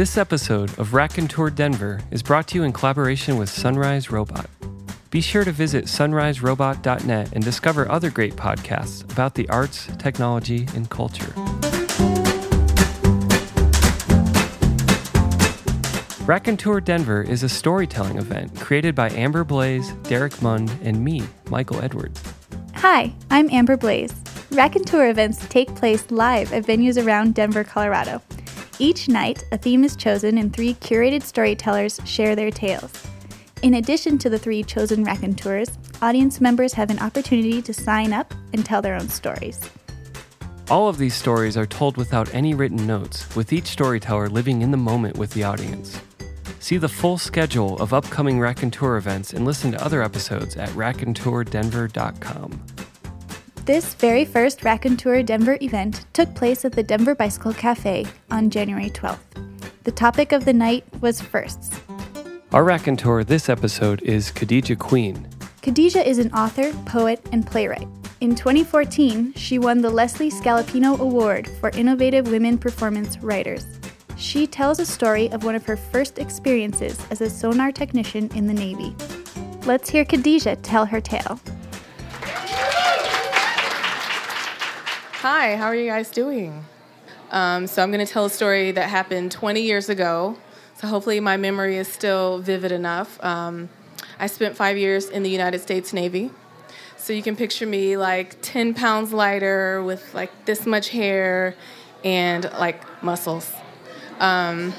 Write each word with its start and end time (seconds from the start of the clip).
This 0.00 0.16
episode 0.16 0.70
of 0.78 0.94
Raconteur 0.94 1.50
Denver 1.50 2.00
is 2.10 2.22
brought 2.22 2.48
to 2.48 2.54
you 2.54 2.62
in 2.62 2.72
collaboration 2.72 3.36
with 3.36 3.50
Sunrise 3.50 4.10
Robot. 4.10 4.48
Be 5.10 5.20
sure 5.20 5.44
to 5.44 5.52
visit 5.52 5.84
sunriserobot.net 5.84 7.32
and 7.34 7.44
discover 7.44 7.86
other 7.86 8.08
great 8.08 8.34
podcasts 8.34 9.02
about 9.12 9.34
the 9.34 9.46
arts, 9.50 9.90
technology, 9.98 10.66
and 10.74 10.88
culture. 10.88 11.34
Raconteur 16.24 16.80
Denver 16.80 17.20
is 17.20 17.42
a 17.42 17.48
storytelling 17.50 18.16
event 18.16 18.58
created 18.58 18.94
by 18.94 19.10
Amber 19.10 19.44
Blaze, 19.44 19.92
Derek 20.04 20.40
Mund, 20.40 20.74
and 20.82 21.04
me, 21.04 21.24
Michael 21.50 21.78
Edwards. 21.82 22.22
Hi, 22.76 23.12
I'm 23.30 23.50
Amber 23.50 23.76
Blaze. 23.76 24.14
Raconteur 24.50 25.10
events 25.10 25.46
take 25.50 25.74
place 25.74 26.10
live 26.10 26.54
at 26.54 26.64
venues 26.64 27.04
around 27.04 27.34
Denver, 27.34 27.64
Colorado. 27.64 28.22
Each 28.80 29.08
night, 29.10 29.44
a 29.52 29.58
theme 29.58 29.84
is 29.84 29.94
chosen 29.94 30.38
and 30.38 30.50
three 30.50 30.72
curated 30.72 31.22
storytellers 31.22 32.00
share 32.06 32.34
their 32.34 32.50
tales. 32.50 32.90
In 33.60 33.74
addition 33.74 34.16
to 34.16 34.30
the 34.30 34.38
three 34.38 34.62
chosen 34.62 35.04
raconteurs, 35.04 35.68
audience 36.00 36.40
members 36.40 36.72
have 36.72 36.88
an 36.88 36.98
opportunity 36.98 37.60
to 37.60 37.74
sign 37.74 38.14
up 38.14 38.32
and 38.54 38.64
tell 38.64 38.80
their 38.80 38.94
own 38.94 39.10
stories. 39.10 39.60
All 40.70 40.88
of 40.88 40.96
these 40.96 41.14
stories 41.14 41.58
are 41.58 41.66
told 41.66 41.98
without 41.98 42.34
any 42.34 42.54
written 42.54 42.86
notes, 42.86 43.36
with 43.36 43.52
each 43.52 43.66
storyteller 43.66 44.30
living 44.30 44.62
in 44.62 44.70
the 44.70 44.78
moment 44.78 45.18
with 45.18 45.32
the 45.32 45.42
audience. 45.42 46.00
See 46.60 46.78
the 46.78 46.88
full 46.88 47.18
schedule 47.18 47.76
of 47.80 47.92
upcoming 47.92 48.40
Raconteur 48.40 48.96
events 48.96 49.34
and 49.34 49.44
listen 49.44 49.72
to 49.72 49.84
other 49.84 50.02
episodes 50.02 50.56
at 50.56 50.70
raconteurdenver.com. 50.70 52.79
This 53.70 53.94
very 53.94 54.24
first 54.24 54.64
Raconteur 54.64 55.22
Denver 55.22 55.56
event 55.62 56.04
took 56.12 56.34
place 56.34 56.64
at 56.64 56.72
the 56.72 56.82
Denver 56.82 57.14
Bicycle 57.14 57.54
Cafe 57.54 58.04
on 58.28 58.50
January 58.50 58.90
12th. 58.90 59.20
The 59.84 59.92
topic 59.92 60.32
of 60.32 60.44
the 60.44 60.52
night 60.52 60.82
was 61.00 61.20
firsts. 61.20 61.78
Our 62.52 62.64
raconteur 62.64 63.22
this 63.22 63.48
episode 63.48 64.02
is 64.02 64.32
Khadijah 64.32 64.74
Queen. 64.74 65.24
Khadijah 65.62 66.04
is 66.04 66.18
an 66.18 66.32
author, 66.32 66.72
poet, 66.84 67.24
and 67.30 67.46
playwright. 67.46 67.86
In 68.20 68.34
2014, 68.34 69.34
she 69.34 69.60
won 69.60 69.82
the 69.82 69.90
Leslie 69.90 70.32
Scalapino 70.32 70.98
Award 70.98 71.46
for 71.60 71.70
Innovative 71.70 72.26
Women 72.28 72.58
Performance 72.58 73.18
Writers. 73.18 73.64
She 74.16 74.48
tells 74.48 74.80
a 74.80 74.84
story 74.84 75.30
of 75.30 75.44
one 75.44 75.54
of 75.54 75.64
her 75.66 75.76
first 75.76 76.18
experiences 76.18 76.98
as 77.12 77.20
a 77.20 77.30
sonar 77.30 77.70
technician 77.70 78.30
in 78.34 78.48
the 78.48 78.52
Navy. 78.52 78.96
Let's 79.64 79.88
hear 79.88 80.04
Khadijah 80.04 80.56
tell 80.56 80.86
her 80.86 81.00
tale. 81.00 81.38
Hi, 85.20 85.54
how 85.54 85.66
are 85.66 85.74
you 85.74 85.90
guys 85.90 86.10
doing? 86.10 86.64
Um, 87.30 87.66
so, 87.66 87.82
I'm 87.82 87.92
going 87.92 88.04
to 88.04 88.10
tell 88.10 88.24
a 88.24 88.30
story 88.30 88.70
that 88.70 88.88
happened 88.88 89.30
20 89.30 89.60
years 89.60 89.90
ago. 89.90 90.38
So, 90.76 90.86
hopefully, 90.86 91.20
my 91.20 91.36
memory 91.36 91.76
is 91.76 91.88
still 91.88 92.38
vivid 92.38 92.72
enough. 92.72 93.22
Um, 93.22 93.68
I 94.18 94.28
spent 94.28 94.56
five 94.56 94.78
years 94.78 95.10
in 95.10 95.22
the 95.22 95.28
United 95.28 95.58
States 95.58 95.92
Navy. 95.92 96.30
So, 96.96 97.12
you 97.12 97.22
can 97.22 97.36
picture 97.36 97.66
me 97.66 97.98
like 97.98 98.40
10 98.40 98.72
pounds 98.72 99.12
lighter 99.12 99.82
with 99.82 100.14
like 100.14 100.46
this 100.46 100.64
much 100.64 100.88
hair 100.88 101.54
and 102.02 102.44
like 102.58 102.82
muscles. 103.02 103.52
Um, 104.20 104.72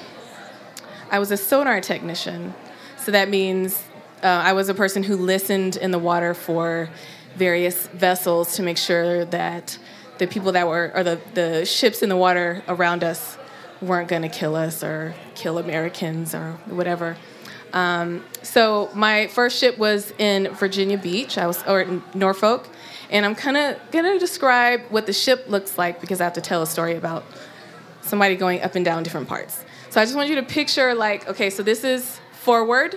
I 1.11 1.19
was 1.19 1.29
a 1.29 1.37
sonar 1.37 1.81
technician, 1.81 2.55
so 2.97 3.11
that 3.11 3.29
means 3.29 3.79
uh, 4.23 4.25
I 4.25 4.53
was 4.53 4.69
a 4.69 4.73
person 4.73 5.03
who 5.03 5.17
listened 5.17 5.75
in 5.75 5.91
the 5.91 5.99
water 5.99 6.33
for 6.33 6.89
various 7.35 7.85
vessels 7.89 8.55
to 8.55 8.63
make 8.63 8.77
sure 8.77 9.23
that 9.25 9.77
the 10.21 10.27
people 10.27 10.51
that 10.51 10.67
were, 10.67 10.91
or 10.93 11.03
the, 11.03 11.19
the 11.33 11.65
ships 11.65 12.03
in 12.03 12.09
the 12.09 12.15
water 12.15 12.61
around 12.67 13.03
us, 13.03 13.39
weren't 13.81 14.07
going 14.07 14.21
to 14.21 14.29
kill 14.29 14.55
us 14.55 14.83
or 14.83 15.15
kill 15.33 15.57
Americans 15.57 16.35
or 16.35 16.51
whatever. 16.67 17.17
Um, 17.73 18.23
so 18.43 18.91
my 18.93 19.25
first 19.29 19.57
ship 19.57 19.79
was 19.79 20.13
in 20.19 20.49
Virginia 20.53 20.99
Beach. 20.99 21.39
I 21.39 21.47
was 21.47 21.63
or 21.63 21.81
in 21.81 22.03
Norfolk, 22.13 22.69
and 23.09 23.25
I'm 23.25 23.33
kind 23.33 23.57
of 23.57 23.79
gonna 23.91 24.19
describe 24.19 24.81
what 24.89 25.07
the 25.07 25.13
ship 25.13 25.45
looks 25.47 25.79
like 25.79 25.99
because 25.99 26.21
I 26.21 26.25
have 26.25 26.33
to 26.33 26.41
tell 26.41 26.61
a 26.61 26.67
story 26.67 26.97
about 26.97 27.23
somebody 28.01 28.35
going 28.35 28.61
up 28.61 28.75
and 28.75 28.85
down 28.85 29.01
different 29.01 29.27
parts. 29.27 29.65
So 29.89 29.99
I 29.99 30.05
just 30.05 30.15
want 30.15 30.29
you 30.29 30.35
to 30.35 30.43
picture 30.43 30.93
like, 30.93 31.27
okay, 31.29 31.49
so 31.49 31.63
this 31.63 31.83
is 31.83 32.19
forward, 32.33 32.95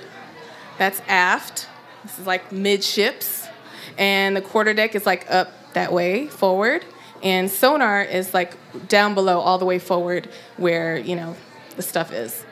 that's 0.76 1.00
aft, 1.08 1.68
this 2.02 2.18
is 2.18 2.26
like 2.26 2.52
midships, 2.52 3.48
and 3.96 4.36
the 4.36 4.42
quarterdeck 4.42 4.94
is 4.94 5.06
like 5.06 5.30
up 5.30 5.72
that 5.72 5.90
way, 5.90 6.26
forward, 6.26 6.84
and 7.24 7.50
sonar 7.50 8.02
is 8.02 8.34
like 8.34 8.54
down 8.86 9.14
below 9.14 9.40
all 9.40 9.58
the 9.58 9.64
way 9.64 9.78
forward 9.78 10.28
where, 10.58 10.96
you 10.96 11.16
know, 11.16 11.34
the 11.74 11.82
stuff 11.82 12.12
is 12.12 12.44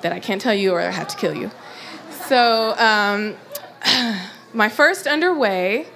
that 0.00 0.12
I 0.12 0.18
can't 0.18 0.40
tell 0.40 0.54
you 0.54 0.72
or 0.72 0.80
I 0.80 0.90
have 0.90 1.08
to 1.08 1.16
kill 1.16 1.34
you. 1.34 1.50
So 2.26 2.74
um, 2.78 3.36
my 4.54 4.70
first 4.70 5.06
underway, 5.06 5.86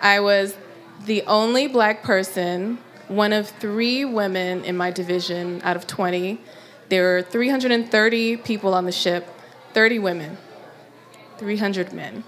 I 0.00 0.20
was 0.20 0.56
the 1.04 1.22
only 1.26 1.68
black 1.68 2.02
person 2.02 2.78
one 3.08 3.34
of 3.34 3.48
three 3.48 4.04
women 4.04 4.64
in 4.64 4.76
my 4.76 4.90
division 4.90 5.60
out 5.62 5.76
of 5.76 5.86
20. 5.86 6.40
There 6.88 7.02
were 7.02 7.22
330 7.22 8.38
people 8.38 8.74
on 8.74 8.86
the 8.86 8.92
ship, 8.92 9.28
30 9.74 9.98
women, 9.98 10.38
300 11.38 11.92
men. 11.92 12.24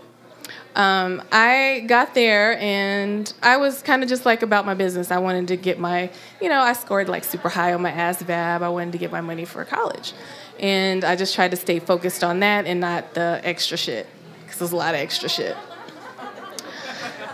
Um, 0.76 1.22
I 1.32 1.84
got 1.86 2.14
there 2.14 2.58
and 2.58 3.32
I 3.42 3.56
was 3.56 3.82
kind 3.82 4.02
of 4.02 4.10
just 4.10 4.26
like 4.26 4.42
about 4.42 4.66
my 4.66 4.74
business. 4.74 5.10
I 5.10 5.16
wanted 5.16 5.48
to 5.48 5.56
get 5.56 5.78
my, 5.78 6.10
you 6.38 6.50
know, 6.50 6.60
I 6.60 6.74
scored 6.74 7.08
like 7.08 7.24
super 7.24 7.48
high 7.48 7.72
on 7.72 7.80
my 7.80 7.90
ASVAB. 7.90 8.60
I 8.60 8.68
wanted 8.68 8.92
to 8.92 8.98
get 8.98 9.10
my 9.10 9.22
money 9.22 9.46
for 9.46 9.64
college. 9.64 10.12
And 10.60 11.02
I 11.02 11.16
just 11.16 11.34
tried 11.34 11.52
to 11.52 11.56
stay 11.56 11.78
focused 11.78 12.22
on 12.22 12.40
that 12.40 12.66
and 12.66 12.78
not 12.78 13.14
the 13.14 13.40
extra 13.42 13.78
shit, 13.78 14.06
because 14.42 14.58
there's 14.58 14.72
a 14.72 14.76
lot 14.76 14.94
of 14.94 15.00
extra 15.00 15.30
shit. 15.30 15.56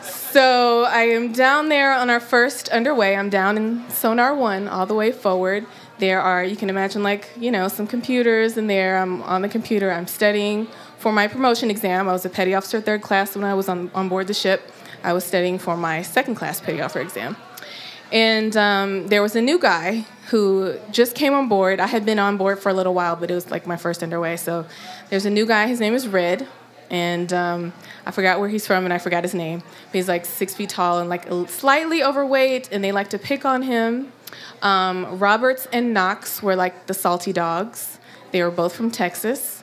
So 0.02 0.84
I 0.84 1.02
am 1.02 1.32
down 1.32 1.68
there 1.68 1.92
on 1.92 2.10
our 2.10 2.20
first 2.20 2.68
underway. 2.68 3.16
I'm 3.16 3.28
down 3.28 3.56
in 3.56 3.90
Sonar 3.90 4.34
1 4.36 4.68
all 4.68 4.86
the 4.86 4.94
way 4.94 5.10
forward. 5.12 5.66
There 5.98 6.20
are, 6.20 6.42
you 6.42 6.56
can 6.56 6.70
imagine, 6.70 7.02
like, 7.02 7.28
you 7.36 7.50
know, 7.50 7.68
some 7.68 7.86
computers 7.86 8.56
in 8.56 8.66
there. 8.66 8.98
I'm 8.98 9.22
on 9.22 9.42
the 9.42 9.48
computer. 9.48 9.92
I'm 9.92 10.06
studying 10.06 10.68
for 11.02 11.12
my 11.12 11.26
promotion 11.26 11.68
exam. 11.68 12.08
I 12.08 12.12
was 12.12 12.24
a 12.24 12.30
petty 12.30 12.54
officer 12.54 12.80
third 12.80 13.02
class 13.02 13.34
when 13.34 13.44
I 13.44 13.54
was 13.54 13.68
on, 13.68 13.90
on 13.92 14.08
board 14.08 14.28
the 14.28 14.34
ship. 14.34 14.70
I 15.02 15.12
was 15.12 15.24
studying 15.24 15.58
for 15.58 15.76
my 15.76 16.02
second 16.02 16.36
class 16.36 16.60
petty 16.60 16.80
officer 16.80 17.00
exam. 17.00 17.36
And 18.12 18.56
um, 18.56 19.08
there 19.08 19.20
was 19.20 19.34
a 19.34 19.42
new 19.42 19.58
guy 19.58 20.06
who 20.30 20.78
just 20.92 21.16
came 21.16 21.34
on 21.34 21.48
board. 21.48 21.80
I 21.80 21.88
had 21.88 22.06
been 22.06 22.20
on 22.20 22.36
board 22.36 22.60
for 22.60 22.68
a 22.68 22.74
little 22.74 22.94
while, 22.94 23.16
but 23.16 23.32
it 23.32 23.34
was 23.34 23.50
like 23.50 23.66
my 23.66 23.76
first 23.76 24.04
underway. 24.04 24.36
So 24.36 24.64
there's 25.10 25.26
a 25.26 25.30
new 25.30 25.44
guy. 25.44 25.66
His 25.66 25.80
name 25.80 25.94
is 25.94 26.06
Red 26.06 26.46
and 26.92 27.32
um, 27.32 27.72
I 28.06 28.12
forgot 28.12 28.38
where 28.38 28.50
he's 28.50 28.66
from 28.66 28.84
and 28.84 28.92
I 28.92 28.98
forgot 28.98 29.24
his 29.24 29.34
name. 29.34 29.60
But 29.60 29.94
he's 29.94 30.08
like 30.08 30.24
six 30.24 30.54
feet 30.54 30.68
tall 30.68 31.00
and 31.00 31.08
like 31.08 31.26
slightly 31.48 32.04
overweight, 32.04 32.68
and 32.70 32.84
they 32.84 32.92
like 32.92 33.10
to 33.10 33.18
pick 33.18 33.44
on 33.44 33.62
him. 33.62 34.12
Um, 34.60 35.18
Roberts 35.18 35.66
and 35.72 35.92
Knox 35.92 36.42
were 36.42 36.54
like 36.54 36.86
the 36.86 36.94
salty 36.94 37.32
dogs. 37.32 37.98
They 38.30 38.42
were 38.42 38.50
both 38.50 38.76
from 38.76 38.90
Texas. 38.90 39.61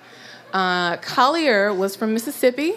Uh, 0.53 0.97
Collier 0.97 1.73
was 1.73 1.95
from 1.95 2.13
Mississippi. 2.13 2.73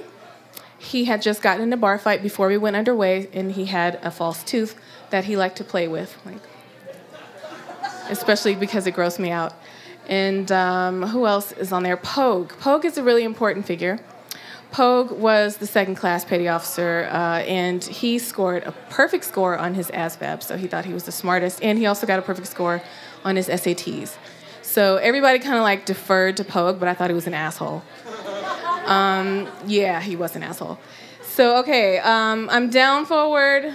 He 0.79 1.05
had 1.05 1.23
just 1.23 1.43
gotten 1.43 1.63
in 1.63 1.73
a 1.73 1.77
bar 1.77 1.99
fight 1.99 2.23
before 2.23 2.49
we 2.49 2.57
went 2.57 2.77
underway, 2.77 3.29
and 3.33 3.53
he 3.53 3.67
had 3.67 3.99
a 4.03 4.11
false 4.11 4.43
tooth 4.43 4.79
that 5.11 5.25
he 5.25 5.37
liked 5.37 5.57
to 5.59 5.65
play 5.65 5.87
with, 5.87 6.19
like, 6.27 6.41
especially 8.11 8.55
because 8.55 8.87
it 8.87 8.95
grossed 8.95 9.19
me 9.19 9.31
out. 9.31 9.55
And 10.09 10.51
um, 10.51 11.03
who 11.05 11.27
else 11.27 11.53
is 11.53 11.73
on 11.73 11.85
there? 11.85 11.97
Pogue. 11.97 12.53
Pogue 12.59 12.85
is 12.85 12.99
a 12.99 13.03
really 13.03 13.23
important 13.23 13.65
figure. 13.65 14.01
Pogue 14.73 15.13
was 15.13 15.59
the 15.59 15.67
second 15.67 15.97
class 15.97 16.25
petty 16.25 16.49
officer, 16.49 17.09
uh, 17.13 17.41
and 17.43 17.85
he 17.85 18.19
scored 18.19 18.65
a 18.65 18.73
perfect 18.89 19.25
score 19.25 19.57
on 19.57 19.75
his 19.75 19.89
ASVAB, 19.91 20.43
so 20.43 20.57
he 20.57 20.67
thought 20.67 20.87
he 20.87 20.95
was 20.95 21.05
the 21.05 21.13
smartest, 21.13 21.63
and 21.63 21.79
he 21.79 21.87
also 21.87 22.07
got 22.07 22.19
a 22.19 22.23
perfect 22.23 22.49
score 22.49 22.83
on 23.23 23.37
his 23.37 23.49
SATs. 23.49 24.17
So 24.73 24.97
everybody 24.97 25.39
kind 25.39 25.57
of 25.57 25.65
like 25.65 25.85
deferred 25.85 26.39
to 26.39 26.45
Pogue, 26.45 26.81
but 26.81 26.89
I 26.89 26.95
thought 26.95 27.11
he 27.11 27.15
was 27.15 27.27
an 27.27 27.35
asshole. 27.35 27.83
Um, 28.87 29.47
yeah, 29.67 30.01
he 30.01 30.17
was 30.17 30.35
an 30.35 30.43
asshole. 30.43 30.79
So, 31.21 31.59
okay, 31.59 31.99
um, 31.99 32.49
I'm 32.51 32.71
down 32.71 33.05
forward. 33.05 33.75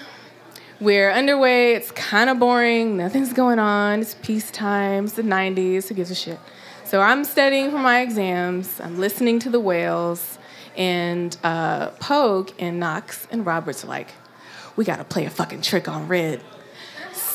We're 0.80 1.12
underway. 1.12 1.76
It's 1.76 1.92
kind 1.92 2.32
of 2.32 2.40
boring. 2.40 2.98
Nothing's 2.98 3.32
going 3.32 3.60
on. 3.60 4.00
It's 4.00 4.16
peacetime. 4.24 5.04
It's 5.04 5.14
the 5.14 5.22
90s. 5.22 5.88
Who 5.88 5.94
gives 5.94 6.10
a 6.10 6.16
shit? 6.16 6.40
So 6.84 7.00
I'm 7.00 7.26
studying 7.26 7.70
for 7.70 7.78
my 7.78 8.02
exams. 8.02 8.82
I'm 8.82 8.98
listening 8.98 9.38
to 9.42 9.52
the 9.52 9.60
whales. 9.60 10.40
And 10.76 11.38
uh, 11.44 11.90
Pogue 12.00 12.50
and 12.58 12.80
Knox 12.80 13.28
and 13.30 13.46
Roberts 13.46 13.84
are 13.84 13.88
like, 13.88 14.14
we 14.76 14.84
gotta 14.84 15.04
play 15.04 15.26
a 15.26 15.30
fucking 15.30 15.62
trick 15.62 15.88
on 15.88 16.08
Red. 16.08 16.42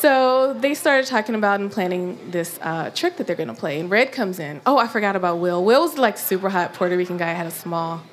So 0.03 0.51
they 0.51 0.73
started 0.73 1.07
talking 1.07 1.33
about 1.33 1.61
and 1.61 1.71
planning 1.71 2.19
this 2.29 2.59
uh, 2.61 2.89
trick 2.89 3.15
that 3.15 3.25
they're 3.25 3.37
gonna 3.37 3.53
play. 3.53 3.79
And 3.79 3.89
Red 3.89 4.11
comes 4.11 4.37
in. 4.37 4.59
Oh, 4.65 4.77
I 4.77 4.85
forgot 4.85 5.15
about 5.15 5.37
Will. 5.37 5.63
Will 5.63 5.79
was 5.79 5.97
like 5.97 6.17
super 6.17 6.49
hot 6.49 6.73
Puerto 6.73 6.97
Rican 6.97 7.15
guy 7.15 7.29
I 7.29 7.33
had 7.33 7.47
a 7.47 7.51
small 7.51 8.03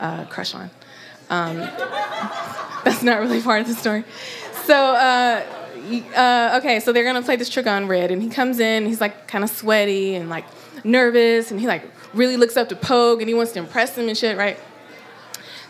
uh, 0.00 0.24
crush 0.24 0.52
on. 0.52 0.68
Um, 1.30 1.58
that's 2.84 3.04
not 3.04 3.20
really 3.20 3.40
part 3.40 3.60
of 3.60 3.68
the 3.68 3.74
story. 3.74 4.02
So 4.64 4.74
uh, 4.74 5.44
uh, 6.16 6.58
okay, 6.58 6.80
so 6.80 6.92
they're 6.92 7.04
gonna 7.04 7.22
play 7.22 7.36
this 7.36 7.48
trick 7.48 7.68
on 7.68 7.86
Red, 7.86 8.10
and 8.10 8.20
he 8.20 8.30
comes 8.30 8.58
in, 8.58 8.86
he's 8.86 9.00
like 9.00 9.28
kind 9.28 9.44
of 9.44 9.50
sweaty 9.50 10.16
and 10.16 10.28
like 10.28 10.44
nervous, 10.84 11.52
and 11.52 11.60
he 11.60 11.68
like 11.68 11.84
really 12.14 12.36
looks 12.36 12.56
up 12.56 12.68
to 12.70 12.74
Pogue, 12.74 13.20
and 13.20 13.28
he 13.28 13.34
wants 13.34 13.52
to 13.52 13.60
impress 13.60 13.96
him 13.96 14.08
and 14.08 14.18
shit, 14.18 14.36
right? 14.36 14.58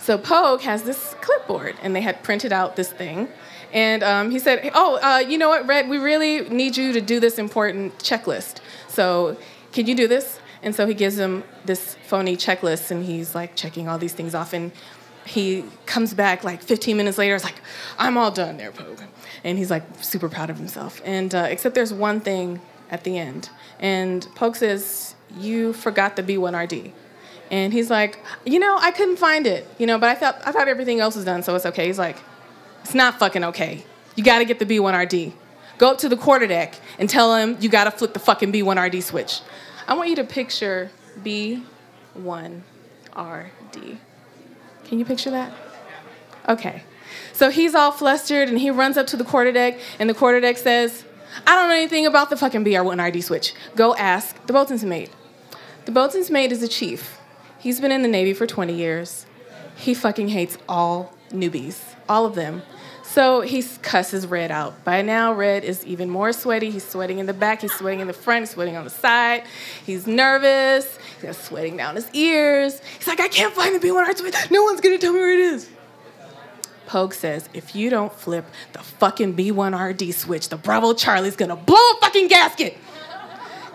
So 0.09 0.17
Pogue 0.17 0.63
has 0.63 0.85
this 0.85 1.15
clipboard, 1.21 1.77
and 1.83 1.95
they 1.95 2.01
had 2.01 2.23
printed 2.23 2.51
out 2.51 2.77
this 2.77 2.91
thing, 2.91 3.29
and 3.75 4.03
um, 4.03 4.31
he 4.31 4.39
said, 4.39 4.71
"Oh, 4.73 4.99
uh, 5.03 5.19
you 5.19 5.37
know 5.37 5.51
what, 5.51 5.67
Red? 5.67 5.87
We 5.87 5.99
really 5.99 6.49
need 6.49 6.79
you 6.79 6.95
to 6.95 7.03
do 7.03 7.21
this 7.21 7.39
important 7.39 7.99
checklist. 7.99 8.61
So 8.89 9.37
can 9.73 9.87
you 9.87 9.95
do 9.95 10.09
this?" 10.09 10.41
And 10.63 10.75
so 10.75 10.87
he 10.87 10.95
gives 10.95 11.19
him 11.19 11.45
this 11.67 11.97
phony 12.07 12.39
checklist, 12.39 12.91
and 12.91 13.05
he's 13.05 13.35
like 13.35 13.55
checking 13.55 13.87
all 13.87 13.99
these 13.99 14.15
things 14.15 14.35
off, 14.35 14.55
and 14.55 14.73
he 15.27 15.63
comes 15.85 16.15
back 16.15 16.43
like 16.43 16.63
15 16.63 16.97
minutes 16.97 17.19
later. 17.19 17.35
It's 17.35 17.45
like, 17.45 17.61
"I'm 17.99 18.17
all 18.17 18.31
done 18.31 18.57
there, 18.57 18.73
Pogue," 18.73 19.03
and 19.45 19.59
he's 19.59 19.71
like 19.71 19.83
super 20.01 20.31
proud 20.31 20.49
of 20.49 20.57
himself. 20.57 21.03
And 21.05 21.35
uh, 21.35 21.49
except 21.51 21.75
there's 21.75 21.93
one 21.93 22.21
thing 22.21 22.63
at 22.91 23.05
the 23.05 23.19
end, 23.19 23.51
and 23.79 24.27
Pogue 24.37 24.57
says, 24.57 25.17
"You 25.39 25.75
forgot 25.75 26.17
the 26.17 26.23
B1RD." 26.23 26.93
And 27.50 27.73
he's 27.73 27.91
like, 27.91 28.19
you 28.45 28.59
know, 28.59 28.77
I 28.81 28.91
couldn't 28.91 29.17
find 29.17 29.47
it, 29.47 29.67
you 29.79 29.87
know, 29.87 29.99
but 29.99 30.11
I 30.11 30.15
thought 30.15 30.41
I 30.45 30.53
thought 30.53 30.69
everything 30.69 31.00
else 31.00 31.17
was 31.17 31.25
done, 31.25 31.43
so 31.43 31.55
it's 31.55 31.67
okay. 31.67 31.87
He's 31.87 31.99
like, 31.99 32.17
it's 32.83 32.95
not 32.95 33.19
fucking 33.19 33.45
okay. 33.45 33.85
You 34.17 34.25
got 34.25 34.39
to 34.39 34.45
get 34.45 34.59
the 34.59 34.67
B1RD. 34.67 35.33
Go 35.79 35.93
up 35.93 35.99
to 35.99 36.09
the 36.09 36.17
quarterdeck 36.17 36.75
and 36.99 37.09
tell 37.09 37.35
him 37.37 37.56
you 37.61 37.69
got 37.69 37.85
to 37.85 37.91
flip 37.91 38.12
the 38.12 38.19
fucking 38.19 38.53
B1RD 38.53 39.03
switch. 39.03 39.41
I 39.87 39.95
want 39.95 40.11
you 40.11 40.17
to 40.17 40.25
picture 40.25 40.91
B1RD. 41.23 42.62
Can 44.85 44.99
you 44.99 45.05
picture 45.05 45.31
that? 45.31 45.53
Okay. 46.49 46.83
So 47.33 47.50
he's 47.50 47.75
all 47.75 47.93
flustered 47.93 48.49
and 48.49 48.59
he 48.59 48.71
runs 48.71 48.97
up 48.97 49.06
to 49.09 49.17
the 49.17 49.25
quarterdeck 49.25 49.79
and 49.99 50.11
the 50.11 50.15
quarterdeck 50.15 50.56
says, 50.56 51.05
I 51.47 51.55
don't 51.55 51.69
know 51.69 51.75
anything 51.77 52.06
about 52.06 52.31
the 52.31 52.37
fucking 52.37 52.65
B1RD 52.65 53.23
switch. 53.23 53.55
Go 53.77 53.95
ask 53.95 54.45
the 54.47 54.53
boatswain's 54.53 54.85
mate. 54.85 55.11
The 55.85 55.93
boatswain's 55.93 56.31
mate 56.31 56.53
is 56.53 56.62
a 56.62 56.69
chief. 56.69 57.18
He's 57.59 57.81
been 57.81 57.93
in 57.93 58.03
the 58.03 58.09
Navy 58.09 58.35
for 58.35 58.47
20 58.47 58.73
years. 58.73 59.27
He 59.77 59.95
fucking 59.95 60.29
hates 60.29 60.59
all 60.69 61.13
newbies, 61.31 61.81
all 62.09 62.25
of 62.25 62.35
them. 62.35 62.63
So 63.03 63.41
he 63.41 63.63
cusses 63.63 64.27
Red 64.27 64.51
out. 64.51 64.85
By 64.85 65.03
now, 65.03 65.33
Red 65.33 65.65
is 65.65 65.85
even 65.87 66.11
more 66.11 66.33
sweaty. 66.33 66.71
He's 66.71 66.87
sweating 66.87 67.19
in 67.19 67.27
the 67.27 67.33
back, 67.33 67.63
he's 67.63 67.73
sweating 67.73 68.01
in 68.01 68.07
the 68.07 68.13
front, 68.13 68.43
he's 68.43 68.51
sweating 68.51 68.77
on 68.77 68.85
the 68.85 68.91
side. 68.91 69.45
He's 69.85 70.07
nervous, 70.07 70.99
he's 71.21 71.37
sweating 71.39 71.77
down 71.77 71.97
his 71.97 72.09
ears. 72.13 72.81
He's 72.99 73.09
like, 73.09 73.19
I 73.19 73.29
can't 73.29 73.55
find 73.55 73.75
the 73.75 73.87
B1R 73.87 74.17
switch. 74.17 74.35
No 74.51 74.63
one's 74.63 74.81
gonna 74.81 74.99
tell 74.99 75.13
me 75.13 75.19
where 75.21 75.33
it 75.33 75.41
is. 75.41 75.69
Pogue 76.87 77.13
says, 77.13 77.49
if 77.55 77.75
you 77.75 77.91
don't 77.91 78.13
flip 78.13 78.45
the 78.73 78.81
fucking 78.81 79.35
B1RD 79.35 80.15
switch, 80.15 80.49
the 80.49 80.57
Bravo 80.57 80.95
Charlie's 80.95 81.37
gonna 81.37 81.57
blow 81.57 81.77
a 81.77 82.01
fucking 82.01 82.29
gasket. 82.29 82.77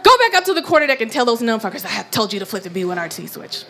Go 0.03 0.17
back 0.17 0.33
up 0.35 0.45
to 0.45 0.53
the 0.53 0.61
quarterdeck 0.61 1.01
and 1.01 1.11
tell 1.11 1.25
those 1.25 1.41
numbfuckers 1.41 1.85
I 1.85 1.89
have 1.89 2.11
told 2.11 2.33
you 2.33 2.39
to 2.39 2.45
flip 2.45 2.63
the 2.63 2.69
B1RD 2.69 3.29
switch. 3.29 3.63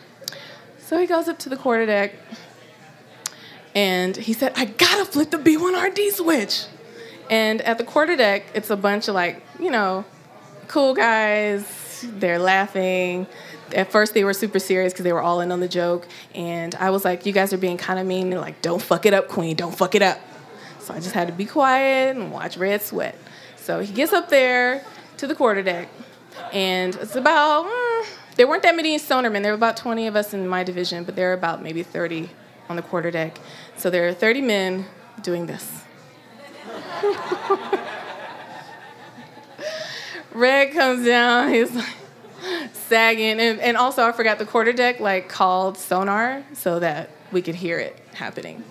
So 0.80 1.00
he 1.00 1.08
goes 1.08 1.28
up 1.28 1.40
to 1.40 1.50
the 1.50 1.56
quarterdeck 1.56 2.12
and 3.76 4.16
he 4.16 4.34
said, 4.34 4.54
I 4.56 4.66
gotta 4.66 5.06
flip 5.06 5.32
the 5.32 5.38
B1RD 5.38 6.12
switch. 6.12 6.66
And 7.30 7.62
at 7.62 7.78
the 7.78 7.84
quarterdeck, 7.84 8.44
it's 8.54 8.70
a 8.70 8.76
bunch 8.76 9.08
of 9.08 9.16
like, 9.16 9.42
you 9.60 9.72
know, 9.72 10.06
cool 10.68 10.94
guys. 10.94 12.06
They're 12.08 12.40
laughing. 12.40 13.28
At 13.74 13.92
first, 13.92 14.14
they 14.14 14.24
were 14.24 14.34
super 14.34 14.60
serious 14.60 14.94
because 14.94 15.04
they 15.04 15.14
were 15.14 15.22
all 15.22 15.42
in 15.42 15.52
on 15.52 15.60
the 15.60 15.68
joke. 15.68 16.08
And 16.36 16.76
I 16.76 16.90
was 16.90 17.06
like, 17.06 17.26
you 17.26 17.34
guys 17.34 17.54
are 17.54 17.58
being 17.58 17.78
kind 17.78 18.00
of 18.00 18.06
mean. 18.06 18.30
They're 18.30 18.40
like, 18.40 18.62
don't 18.62 18.82
fuck 18.82 19.06
it 19.06 19.14
up, 19.14 19.28
Queen. 19.28 19.56
Don't 19.56 19.76
fuck 19.76 19.96
it 19.96 20.02
up. 20.02 20.20
So 20.80 20.94
I 20.94 21.00
just 21.00 21.14
had 21.14 21.28
to 21.28 21.34
be 21.34 21.46
quiet 21.46 22.18
and 22.18 22.32
watch 22.32 22.58
Red 22.58 22.82
sweat. 22.82 23.18
So 23.56 23.80
he 23.80 23.94
gets 23.94 24.12
up 24.12 24.30
there 24.30 24.84
to 25.18 25.28
the 25.28 25.34
quarterdeck. 25.34 25.88
And 26.52 26.96
it's 26.96 27.16
about, 27.16 27.66
mm, 27.66 28.06
there 28.36 28.48
weren't 28.48 28.64
that 28.64 28.76
many 28.76 28.98
sonarmen. 28.98 29.44
There 29.44 29.52
were 29.52 29.58
about 29.58 29.78
20 29.78 30.08
of 30.08 30.16
us 30.16 30.34
in 30.34 30.48
my 30.48 30.64
division, 30.64 31.04
but 31.04 31.16
there 31.16 31.28
were 31.30 31.34
about 31.34 31.62
maybe 31.62 31.84
30 31.84 32.30
on 32.70 32.76
the 32.76 32.82
quarterdeck. 32.82 33.38
So 33.78 33.90
there 33.90 34.08
are 34.08 34.14
30 34.14 34.42
men 34.42 34.86
doing 35.22 35.46
this. 35.46 35.84
Red 40.34 40.74
comes 40.74 41.06
down, 41.06 41.54
he's 41.54 41.72
like 41.72 41.96
sagging. 42.74 43.40
And, 43.40 43.60
and 43.60 43.78
also, 43.78 44.04
I 44.04 44.12
forgot 44.12 44.40
the 44.40 44.46
quarterdeck 44.46 45.00
like 45.00 45.30
called 45.30 45.78
sonar 45.78 46.44
so 46.54 46.80
that 46.80 47.10
we 47.32 47.42
could 47.42 47.56
hear 47.56 47.80
it 47.80 47.98
happening. 48.14 48.64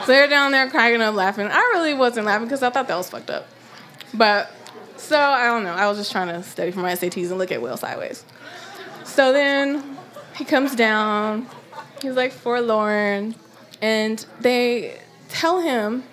so 0.00 0.06
they're 0.06 0.28
down 0.28 0.52
there 0.52 0.68
cracking 0.70 1.00
up 1.00 1.14
laughing. 1.14 1.46
I 1.46 1.58
really 1.74 1.94
wasn't 1.94 2.26
laughing 2.26 2.46
because 2.46 2.62
I 2.62 2.70
thought 2.70 2.88
that 2.88 2.96
was 2.96 3.10
fucked 3.10 3.30
up. 3.30 3.46
But 4.14 4.50
so 4.98 5.18
I 5.18 5.46
don't 5.46 5.64
know. 5.64 5.72
I 5.72 5.88
was 5.88 5.96
just 5.96 6.12
trying 6.12 6.28
to 6.28 6.42
study 6.42 6.70
for 6.70 6.80
my 6.80 6.92
SATs 6.92 7.30
and 7.30 7.38
look 7.38 7.52
at 7.52 7.62
Will 7.62 7.76
sideways. 7.76 8.24
So 9.04 9.32
then 9.32 9.96
he 10.36 10.44
comes 10.44 10.74
down. 10.74 11.46
He's 12.02 12.14
like 12.14 12.32
forlorn. 12.32 13.34
And 13.80 14.24
they 14.40 15.00
tell 15.28 15.60
him, 15.60 16.04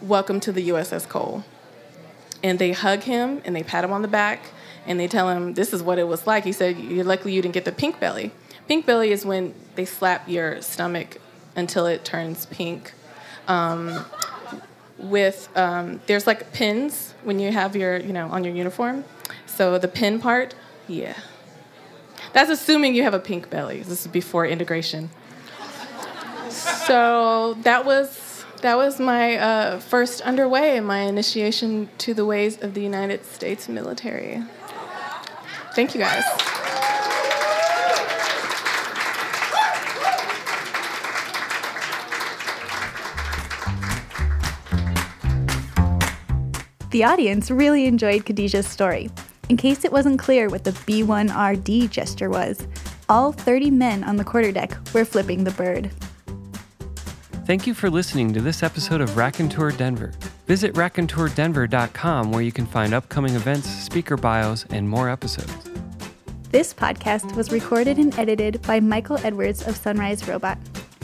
Welcome 0.00 0.38
to 0.40 0.52
the 0.52 0.68
USS 0.68 1.08
Cole. 1.08 1.44
And 2.42 2.58
they 2.58 2.72
hug 2.72 3.00
him 3.00 3.40
and 3.44 3.56
they 3.56 3.62
pat 3.62 3.84
him 3.84 3.92
on 3.92 4.02
the 4.02 4.08
back 4.08 4.42
and 4.86 5.00
they 5.00 5.08
tell 5.08 5.30
him, 5.30 5.54
This 5.54 5.72
is 5.72 5.82
what 5.82 5.98
it 5.98 6.06
was 6.06 6.26
like. 6.26 6.44
He 6.44 6.52
said, 6.52 6.78
You're 6.78 7.04
lucky 7.04 7.32
you 7.32 7.40
didn't 7.40 7.54
get 7.54 7.64
the 7.64 7.72
pink 7.72 8.00
belly. 8.00 8.32
Pink 8.68 8.86
belly 8.86 9.12
is 9.12 9.24
when 9.24 9.54
they 9.74 9.84
slap 9.84 10.28
your 10.28 10.60
stomach 10.62 11.18
until 11.56 11.86
it 11.86 12.04
turns 12.04 12.46
pink. 12.46 12.92
Um, 13.48 14.04
with 14.98 15.48
um, 15.56 16.00
there's 16.06 16.26
like 16.26 16.52
pins 16.52 17.13
when 17.24 17.38
you 17.38 17.52
have 17.52 17.74
your 17.74 17.96
you 17.98 18.12
know 18.12 18.28
on 18.28 18.44
your 18.44 18.54
uniform. 18.54 19.04
So 19.46 19.78
the 19.78 19.88
pin 19.88 20.20
part, 20.20 20.54
yeah. 20.88 21.16
That's 22.32 22.50
assuming 22.50 22.94
you 22.94 23.04
have 23.04 23.14
a 23.14 23.20
pink 23.20 23.48
belly. 23.50 23.78
This 23.78 24.00
is 24.00 24.06
before 24.08 24.46
integration. 24.46 25.10
So 26.48 27.54
that 27.62 27.84
was 27.84 28.44
that 28.62 28.76
was 28.76 28.98
my 28.98 29.36
uh, 29.36 29.80
first 29.80 30.20
underway 30.22 30.80
my 30.80 31.00
initiation 31.00 31.88
to 31.98 32.14
the 32.14 32.24
ways 32.24 32.60
of 32.62 32.74
the 32.74 32.80
United 32.80 33.24
States 33.24 33.68
military. 33.68 34.42
Thank 35.74 35.94
you 35.94 36.00
guys. 36.00 36.24
The 46.94 47.02
audience 47.02 47.50
really 47.50 47.86
enjoyed 47.86 48.24
Khadijah's 48.24 48.68
story. 48.68 49.10
In 49.48 49.56
case 49.56 49.84
it 49.84 49.90
wasn't 49.90 50.20
clear 50.20 50.48
what 50.48 50.62
the 50.62 50.70
B1RD 50.70 51.90
gesture 51.90 52.30
was, 52.30 52.68
all 53.08 53.32
30 53.32 53.72
men 53.72 54.04
on 54.04 54.14
the 54.14 54.22
quarterdeck 54.22 54.94
were 54.94 55.04
flipping 55.04 55.42
the 55.42 55.50
bird. 55.50 55.90
Thank 57.46 57.66
you 57.66 57.74
for 57.74 57.90
listening 57.90 58.32
to 58.34 58.40
this 58.40 58.62
episode 58.62 59.00
of 59.00 59.16
Raconteur 59.16 59.72
Denver. 59.72 60.12
Visit 60.46 60.72
raconteurdenver.com 60.74 62.30
where 62.30 62.42
you 62.42 62.52
can 62.52 62.64
find 62.64 62.94
upcoming 62.94 63.34
events, 63.34 63.68
speaker 63.68 64.16
bios, 64.16 64.64
and 64.70 64.88
more 64.88 65.10
episodes. 65.10 65.52
This 66.50 66.72
podcast 66.72 67.34
was 67.34 67.50
recorded 67.50 67.98
and 67.98 68.16
edited 68.16 68.62
by 68.62 68.78
Michael 68.78 69.18
Edwards 69.24 69.66
of 69.66 69.76
Sunrise 69.76 70.28
Robot. 70.28 70.58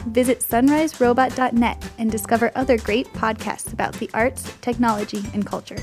Visit 0.07 0.39
sunriserobot.net 0.39 1.91
and 1.97 2.11
discover 2.11 2.51
other 2.55 2.77
great 2.77 3.07
podcasts 3.13 3.71
about 3.73 3.93
the 3.93 4.09
arts, 4.13 4.53
technology, 4.61 5.23
and 5.33 5.45
culture. 5.45 5.77